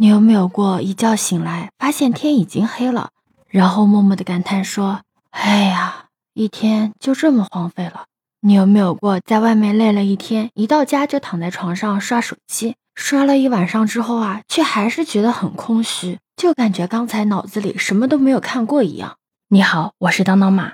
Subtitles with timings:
[0.00, 3.10] 你有没有过一觉醒来，发现天已经黑了，
[3.48, 8.06] 然后默默的感叹说：“哎呀，一天就这么荒废了。”
[8.40, 19.18] 你有没有过在外面累了一天，一到家就躺在床上刷手机，刷了一晚上之后啊，却还是觉得很空虚，就感觉刚才脑子里什么都没有看过一样。
[19.50, 20.72] 你好，我是当当妈。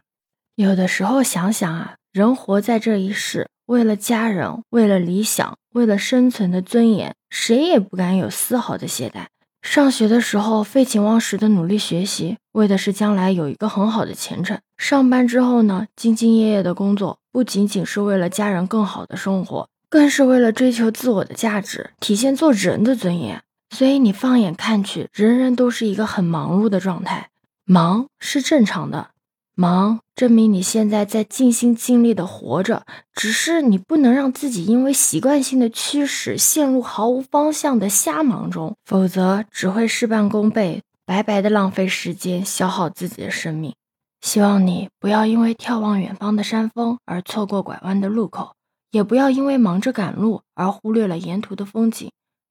[0.54, 9.26] 有的时候想想啊，人活在这一世，为了家人，为了理想，为了生存的尊严，谁也不敢有丝毫的懈怠。
[9.62, 14.60] 上学的时候废寝忘食的努力学习，为的是将来有一个很好的前程。
[14.78, 23.42] 上班之后呢，兢兢业业的工作，不仅仅是为了家人更好的生活，更是为了追求自我的价值，体现做人的尊严。
[23.70, 27.30] 所以你放眼看去，人人都是一个很忙碌的状态，
[27.64, 29.10] 忙是正常的。
[29.58, 32.84] 忙证明你现在在尽心尽力的活着，
[33.14, 43.74] 只是你不能让自己因为习惯性的驱使陷入毫无方向的瞎忙中，否则只会事半功倍，白白的浪费时间，消耗自己的生命。
[44.20, 48.52] 希望你不要因为眺望远方的山峰而错过拐弯的路口，
[48.90, 52.10] 也不要因为忙着赶路而忽略了沿途的风景。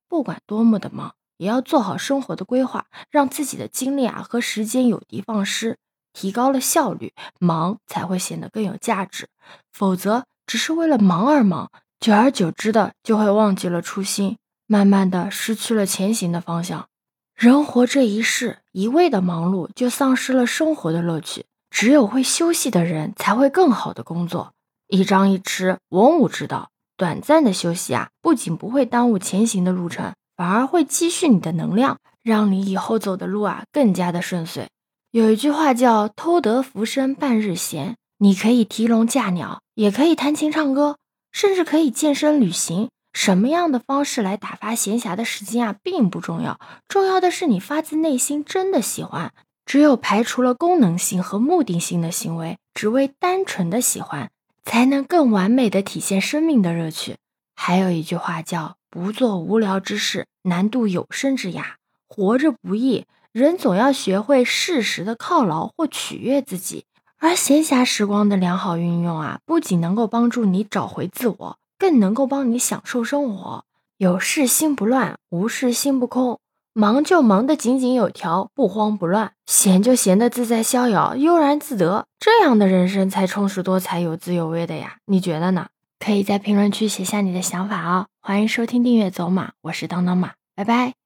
[0.09, 5.77] 不管多么的忙，也要做好生活的规划，让自己的精力啊和时间有的放矢。
[6.15, 9.27] 提高了效率，忙才会显得更有价值。
[9.73, 16.87] 否则，只是为了忙而忙，久而久之的就会忘记了初心，慢慢的失去了前行的方向。
[17.35, 21.45] 人活这一世，一味的忙碌就丧失了生活的乐趣。
[21.69, 24.53] 只有会休息的人，才会更好的工作。
[24.87, 26.69] 一张一弛，文武之道。
[26.95, 34.69] 短暂的休息啊，不仅不会耽误前行的路程，反而会积蓄你的能量，让你以后走的路啊更加的顺遂。
[35.15, 40.97] 有一句话叫“偷得浮生半日闲”，你可以提笼架鸟，也可以弹琴唱歌，
[41.31, 42.89] 甚至可以健身旅行。
[43.13, 49.31] 什么样的方式来打发闲暇的时间啊，并不重要，重要的是你发自内心真的喜欢。
[49.65, 54.29] 只有排除了功能性和目的性的行为，只为单纯的喜欢，
[54.65, 57.15] 才能更完美的体现生命的乐趣。
[57.55, 61.63] 还有一句话叫“不做无聊之事，难度有生之涯”，
[62.07, 63.05] 活着不易。
[63.31, 66.85] 人总要学会适时的犒劳或取悦自己，
[67.19, 73.65] 而闲暇时光的良好运用啊，不仅能够帮助你找回自我，更能够帮你享受生活。
[73.97, 76.39] 有事心不乱，无事心不空，
[76.73, 82.05] 忙就忙得井井有条，不慌不乱；闲就闲得自在逍遥，悠然自得。
[82.19, 84.97] 这样的人生才充实多彩，有滋有味的呀！
[85.05, 85.67] 你觉得呢？
[85.99, 88.07] 可以在评论区写下你的想法哦。
[88.21, 91.04] 欢迎收听、订阅走马，我是当当马，拜拜。